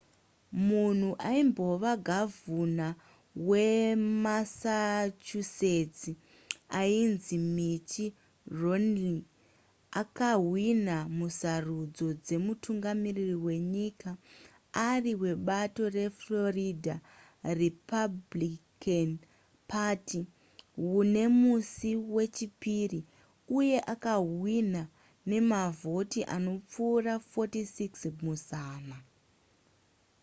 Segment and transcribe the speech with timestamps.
[0.69, 2.87] munhu aimbova gavhuna
[3.49, 6.03] wemassachusetts
[6.79, 7.91] ainzi mitt
[8.61, 9.19] romney
[10.01, 14.09] akahwina musarudzo dzemutungamiriri wenyika
[14.89, 16.95] ari webato reflorida
[17.61, 19.09] republican
[19.71, 20.19] party
[21.15, 23.01] nemusi wechipiri
[23.57, 24.81] uye akahwina
[25.29, 28.97] nemavhoti anopfuura 46 muzana